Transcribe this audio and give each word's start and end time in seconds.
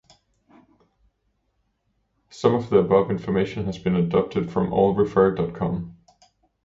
Some 2.31 2.55
of 2.55 2.71
the 2.71 2.79
above 2.79 3.11
information 3.11 3.65
has 3.67 3.77
been 3.77 3.95
adapted 3.95 4.49
from 4.51 4.71
AllRefer 4.71 5.35
dot 5.35 5.53
com. 5.53 5.95